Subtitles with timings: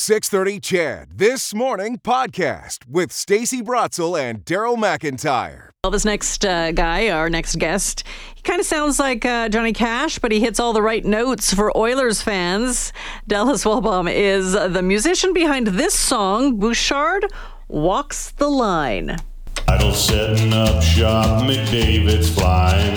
[0.00, 5.68] 630 CHED This Morning podcast with Stacey Brotzel and Daryl McIntyre.
[5.84, 9.74] Well, this next uh, guy, our next guest, he kind of sounds like uh, Johnny
[9.74, 12.94] Cash, but he hits all the right notes for Oilers fans.
[13.28, 17.26] Dallas Wolbaum is the musician behind this song, Bouchard
[17.68, 19.18] Walks the Line.
[19.68, 22.96] Idle setting up shop, McDavid's flying.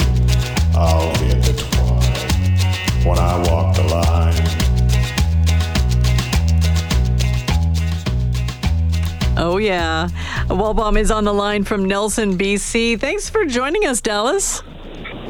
[0.74, 4.23] I'll hit the twine when I walk the line.
[9.36, 10.08] Oh, yeah.
[10.48, 13.00] Wolbaum is on the line from Nelson, BC.
[13.00, 14.62] Thanks for joining us, Dallas.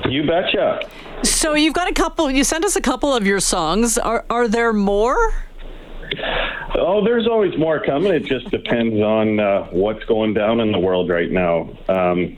[0.10, 0.90] You betcha.
[1.24, 3.98] So you've got a couple, you sent us a couple of your songs.
[3.98, 5.34] Are, are there more?
[6.76, 8.12] Oh, there's always more coming.
[8.12, 11.70] It just depends on uh, what's going down in the world right now.
[11.88, 12.38] Um,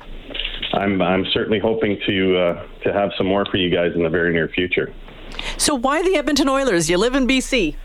[0.74, 4.10] I'm, I'm certainly hoping to uh, to have some more for you guys in the
[4.10, 4.94] very near future.
[5.58, 6.90] So why the Edmonton Oilers?
[6.90, 7.76] You live in BC.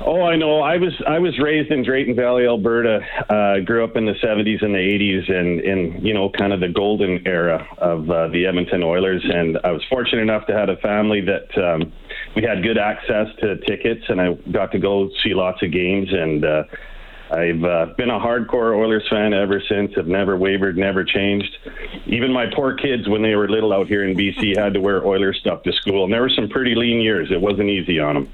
[0.00, 0.60] Oh, I know.
[0.60, 3.00] I was I was raised in Drayton Valley, Alberta.
[3.28, 6.60] Uh, grew up in the 70s and the 80s, and in you know kind of
[6.60, 9.24] the golden era of uh, the Edmonton Oilers.
[9.24, 11.92] And I was fortunate enough to have a family that um,
[12.34, 16.08] we had good access to tickets, and I got to go see lots of games.
[16.12, 16.64] And uh,
[17.30, 19.92] I've uh, been a hardcore Oilers fan ever since.
[19.96, 21.56] I've never wavered, never changed.
[22.06, 25.06] Even my poor kids, when they were little out here in BC, had to wear
[25.06, 27.30] Oilers stuff to school, and there were some pretty lean years.
[27.30, 28.32] It wasn't easy on them.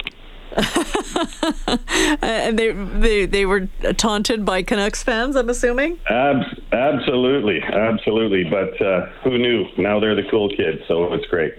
[2.23, 5.37] And they, they they were taunted by Canucks fans.
[5.37, 5.99] I'm assuming.
[6.09, 8.45] Ab- absolutely, absolutely.
[8.45, 9.67] But uh, who knew?
[9.77, 11.55] Now they're the cool kids, so it's great.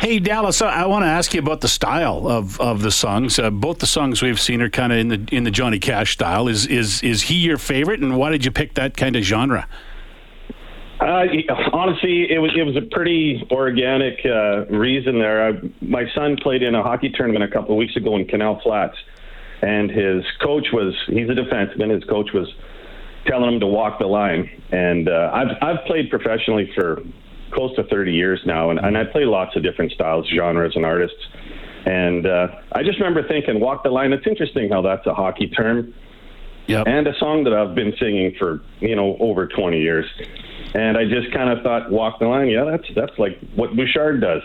[0.00, 3.38] Hey Dallas, I want to ask you about the style of, of the songs.
[3.38, 6.14] Uh, both the songs we've seen are kind of in the in the Johnny Cash
[6.14, 6.48] style.
[6.48, 9.68] Is is is he your favorite, and why did you pick that kind of genre?
[11.00, 11.24] Uh,
[11.72, 15.48] honestly, it was it was a pretty organic uh, reason there.
[15.48, 18.60] I, my son played in a hockey tournament a couple of weeks ago in Canal
[18.62, 18.96] Flats,
[19.62, 21.90] and his coach was he's a defenseman.
[21.90, 22.52] His coach was
[23.26, 24.50] telling him to walk the line.
[24.72, 27.00] And uh, I've I've played professionally for
[27.52, 30.84] close to 30 years now, and, and I play lots of different styles, genres, and
[30.84, 31.18] artists.
[31.86, 34.12] And uh, I just remember thinking, walk the line.
[34.12, 35.94] It's interesting how that's a hockey term.
[36.70, 36.86] Yep.
[36.86, 40.06] And a song that I've been singing for you know over 20 years.
[40.72, 42.48] And I just kind of thought, walk the line.
[42.48, 44.42] Yeah, that's that's like what Bouchard does.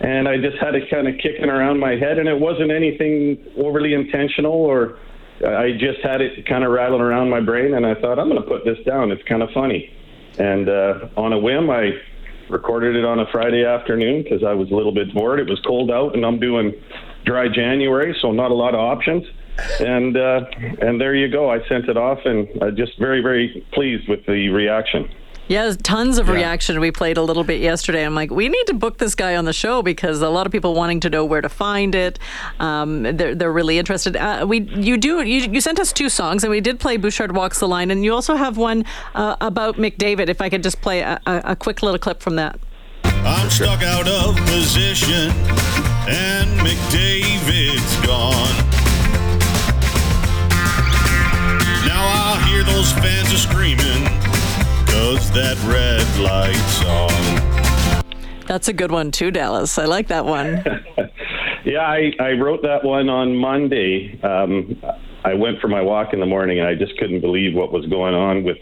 [0.00, 3.44] And I just had it kind of kicking around my head, and it wasn't anything
[3.56, 4.96] overly intentional, or
[5.44, 7.74] I just had it kind of rattling around my brain.
[7.74, 9.10] And I thought, I'm going to put this down.
[9.10, 9.92] It's kind of funny.
[10.38, 11.90] And uh, on a whim, I
[12.48, 15.40] recorded it on a Friday afternoon because I was a little bit bored.
[15.40, 16.72] It was cold out, and I'm doing
[17.28, 19.24] dry January, so not a lot of options.
[19.80, 20.44] And uh,
[20.80, 21.50] and there you go.
[21.50, 25.10] I sent it off, and I'm just very very pleased with the reaction.
[25.48, 26.34] Yeah, tons of yeah.
[26.34, 26.78] reaction.
[26.78, 28.04] We played a little bit yesterday.
[28.04, 30.52] I'm like, we need to book this guy on the show because a lot of
[30.52, 32.18] people wanting to know where to find it.
[32.60, 34.14] Um, they're, they're really interested.
[34.14, 37.34] Uh, we you do you, you sent us two songs and we did play Bouchard
[37.34, 38.84] Walks the Line and you also have one
[39.14, 40.28] uh, about McDavid.
[40.28, 42.60] If I could just play a, a, a quick little clip from that.
[43.24, 45.30] I'm stuck out of position
[46.08, 48.54] and McDavid's gone.
[51.86, 54.18] Now I hear those fans are screaming
[54.98, 58.04] Cause that red light song.
[58.46, 59.78] That's a good one too, Dallas.
[59.78, 60.64] I like that one.
[61.64, 64.20] yeah, I, I wrote that one on Monday.
[64.22, 64.82] Um,
[65.24, 67.86] I went for my walk in the morning and I just couldn't believe what was
[67.86, 68.58] going on with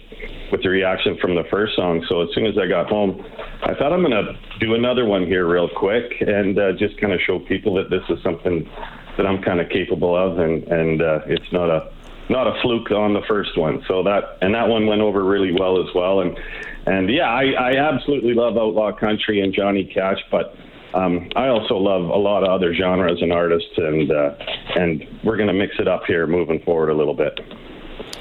[0.50, 2.04] with the reaction from the first song.
[2.08, 3.24] So as soon as I got home,
[3.62, 7.12] I thought I'm going to do another one here real quick and uh, just kind
[7.12, 8.68] of show people that this is something
[9.16, 11.92] that I'm kind of capable of and and uh, it's not a
[12.28, 13.82] not a fluke on the first one.
[13.88, 16.20] So that and that one went over really well as well.
[16.20, 16.38] And
[16.86, 20.54] and yeah, I, I absolutely love outlaw country and Johnny Cash, but
[20.94, 24.34] um, I also love a lot of other genres and artists, and uh,
[24.76, 27.38] and we're going to mix it up here moving forward a little bit.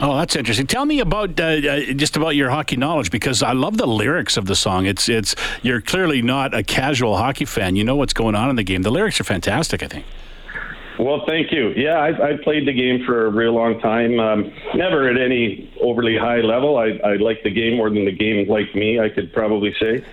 [0.02, 0.68] Oh, that's interesting.
[0.68, 4.36] Tell me about uh, uh, just about your hockey knowledge because I love the lyrics
[4.36, 4.86] of the song.
[4.86, 7.78] It's it's you're clearly not a casual hockey fan.
[7.78, 8.82] You know what's going on in the game.
[8.82, 9.82] The lyrics are fantastic.
[9.84, 10.06] I think.
[11.00, 11.74] Well, thank you.
[11.76, 14.18] Yeah, I, I played the game for a real long time.
[14.20, 16.78] Um, never at any overly high level.
[16.78, 20.06] I, I like the game more than the game liked me, I could probably say.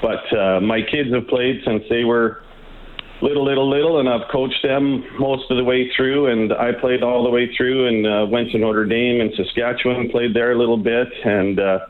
[0.00, 2.42] But uh, my kids have played since they were
[3.20, 6.26] little, little, little, and I've coached them most of the way through.
[6.26, 10.10] And I played all the way through and uh, went to Notre Dame and Saskatchewan,
[10.10, 11.08] played there a little bit.
[11.24, 11.80] And uh,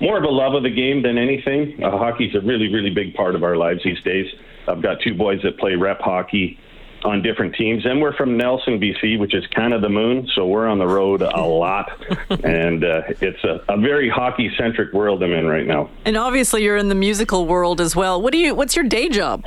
[0.00, 1.82] more of a love of the game than anything.
[1.82, 4.26] Uh, hockey's a really, really big part of our lives these days.
[4.68, 6.58] I've got two boys that play rep hockey
[7.04, 7.84] on different teams.
[7.84, 10.86] And we're from Nelson, BC, which is kind of the moon, so we're on the
[10.86, 11.90] road a lot.
[12.44, 15.90] and uh, it's a, a very hockey centric world I'm in right now.
[16.04, 18.20] And obviously, you're in the musical world as well.
[18.20, 18.54] What do you?
[18.54, 19.44] What's your day job?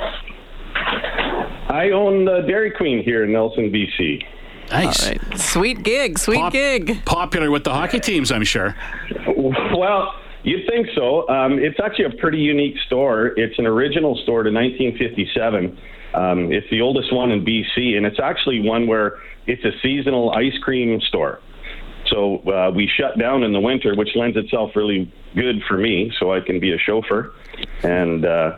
[1.68, 4.24] I own the Dairy Queen here in Nelson, BC.
[4.70, 5.06] Nice.
[5.06, 5.38] All right.
[5.38, 7.04] Sweet gig, sweet Pop- gig.
[7.04, 8.74] Popular with the hockey teams, I'm sure.
[9.36, 11.28] Well, you'd think so.
[11.28, 13.28] Um, it's actually a pretty unique store.
[13.38, 15.78] It's an original store to 1957.
[16.14, 20.32] Um, it's the oldest one in BC, and it's actually one where it's a seasonal
[20.32, 21.40] ice cream store.
[22.06, 26.10] So uh, we shut down in the winter, which lends itself really good for me,
[26.18, 27.32] so I can be a chauffeur.
[27.82, 28.56] And uh,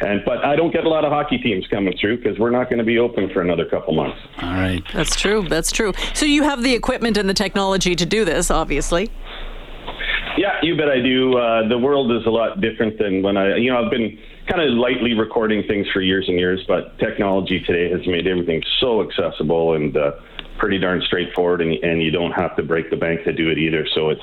[0.00, 2.68] and but I don't get a lot of hockey teams coming through because we're not
[2.68, 4.18] going to be open for another couple months.
[4.42, 4.82] All right.
[4.92, 5.48] That's true.
[5.48, 5.92] That's true.
[6.14, 9.10] So you have the equipment and the technology to do this, obviously.
[10.36, 11.38] Yeah, you bet I do.
[11.38, 14.60] Uh, the world is a lot different than when I, you know, I've been kind
[14.60, 19.02] of lightly recording things for years and years, but technology today has made everything so
[19.02, 20.12] accessible and uh,
[20.58, 23.58] pretty darn straightforward, and, and you don't have to break the bank to do it
[23.58, 23.86] either.
[23.94, 24.22] So it's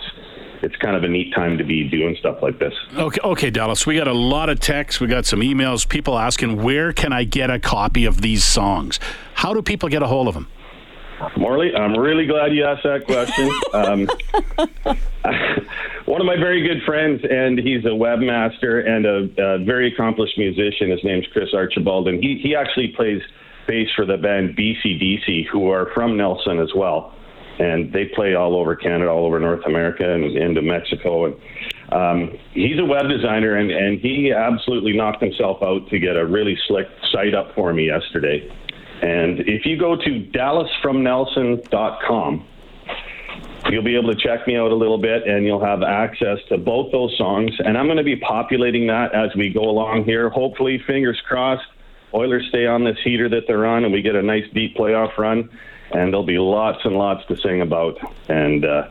[0.64, 2.74] it's kind of a neat time to be doing stuff like this.
[2.96, 3.86] Okay, okay, Dallas.
[3.86, 5.02] We got a lot of texts.
[5.02, 5.88] We got some emails.
[5.88, 9.00] People asking, where can I get a copy of these songs?
[9.36, 10.48] How do people get a hold of them?
[11.38, 13.50] Morley, I'm really glad you asked that question.
[13.74, 14.08] um,
[16.06, 20.38] one of my very good friends, and he's a webmaster and a, a very accomplished
[20.38, 20.92] musician.
[20.92, 23.22] His name's Chris Archibald, and he, he actually plays
[23.68, 27.14] bass for the band BCDC, who are from Nelson as well.
[27.60, 31.26] And they play all over Canada, all over North America, and into Mexico.
[31.26, 31.36] And
[31.92, 36.26] um, he's a web designer, and, and he absolutely knocked himself out to get a
[36.26, 38.50] really slick site up for me yesterday.
[39.02, 42.48] And if you go to dallasfromnelson.com,
[43.70, 46.58] you'll be able to check me out a little bit and you'll have access to
[46.58, 47.52] both those songs.
[47.60, 50.30] And I'm going to be populating that as we go along here.
[50.30, 51.66] Hopefully, fingers crossed,
[52.14, 55.18] Oilers stay on this heater that they're on and we get a nice deep playoff
[55.18, 55.50] run.
[55.94, 57.98] And there'll be lots and lots to sing about.
[58.30, 58.90] And, uh,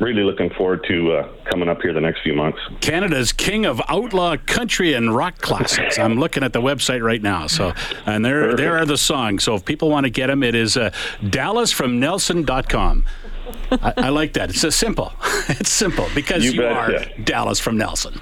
[0.00, 2.58] really looking forward to uh, coming up here the next few months.
[2.80, 5.98] Canada's king of outlaw country and rock classics.
[6.00, 7.46] I'm looking at the website right now.
[7.46, 7.72] So,
[8.04, 8.58] and there, Perfect.
[8.58, 9.44] there are the songs.
[9.44, 10.90] So if people want to get them, it is uh,
[11.22, 13.04] DallasFromNelson.com.
[13.70, 14.50] I, I like that.
[14.50, 15.12] It's a simple.
[15.46, 17.22] It's simple because You you, are betcha.
[17.22, 18.18] Dallas from Nelson.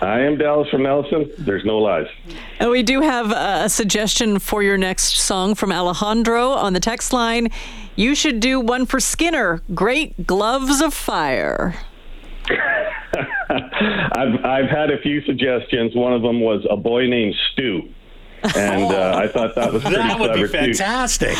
[0.00, 1.30] I am Dallas from Nelson.
[1.38, 2.06] There's no lies.
[2.60, 6.80] And we do have a, a suggestion for your next song from Alejandro on the
[6.80, 7.48] text line.
[7.96, 9.62] You should do one for Skinner.
[9.74, 11.74] Great Gloves of Fire.
[13.48, 15.94] I've I've had a few suggestions.
[15.94, 17.88] One of them was a boy named Stu,
[18.54, 20.74] and uh, I thought that was pretty That would be clever too.
[20.74, 21.36] fantastic.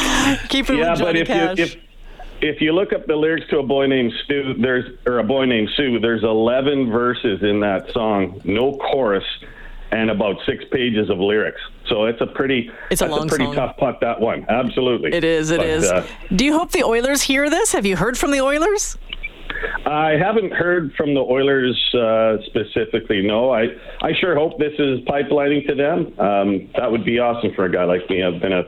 [0.48, 1.58] Keep it Yeah, with but if Cash.
[1.58, 1.76] you if
[2.40, 5.44] if you look up the lyrics to a boy named Stu, there's or a boy
[5.46, 9.24] named Sue, there's 11 verses in that song, no chorus,
[9.92, 11.60] and about six pages of lyrics.
[11.88, 13.54] So it's a pretty It's a long pretty song.
[13.54, 14.44] tough putt that one.
[14.48, 15.90] Absolutely, it is, It But, is.
[15.90, 17.72] uh, do you hope the Oilers hear this?
[17.72, 18.98] Have you heard from the Oilers?
[19.86, 23.22] I haven't heard from the Oilers uh, specifically.
[23.26, 23.68] No, I
[24.02, 26.12] I sure hope this is pipelining to them.
[26.18, 28.22] Um, that would be awesome for a guy like me.
[28.22, 28.64] I've been a,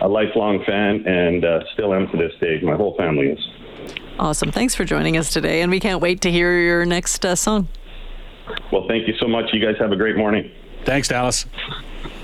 [0.00, 2.60] a lifelong fan and uh, still am to this day.
[2.62, 3.38] My whole family is.
[4.18, 4.50] Awesome.
[4.50, 5.62] Thanks for joining us today.
[5.62, 7.68] And we can't wait to hear your next uh, song.
[8.72, 9.46] Well, thank you so much.
[9.52, 10.50] You guys have a great morning.
[10.84, 11.46] Thanks, Dallas.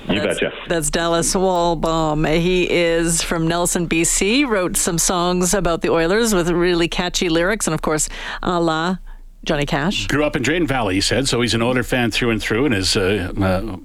[0.09, 0.53] You That's, betcha.
[0.69, 2.39] that's Dallas Wolbaum.
[2.39, 4.47] He is from Nelson, BC.
[4.47, 8.09] Wrote some songs about the Oilers with really catchy lyrics, and of course,
[8.43, 8.99] a la
[9.45, 10.07] Johnny Cash.
[10.07, 12.67] Grew up in Drayton Valley, he said, so he's an Oiler fan through and through,
[12.67, 13.77] and has uh, uh,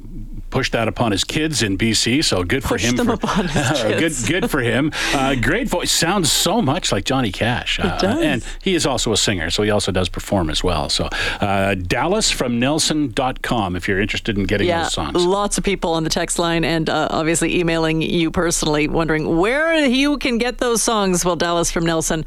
[0.52, 2.24] pushed that upon his kids in BC.
[2.24, 2.96] So good for Pushed him.
[2.98, 3.54] them for, upon his
[3.84, 4.28] good, kids.
[4.28, 4.92] good for him.
[5.14, 5.92] Uh, great voice.
[5.92, 7.80] Sounds so much like Johnny Cash.
[7.80, 8.24] Uh, does.
[8.24, 10.90] And he is also a singer, so he also does perform as well.
[10.90, 15.26] So uh, DallasFromNelson.com if you're interested in getting Yeah, those songs.
[15.26, 19.86] lots of people on the text line and uh, obviously emailing you personally, wondering where
[19.86, 21.26] you can get those songs.
[21.26, 22.26] Well, Dallas from Nelson.com.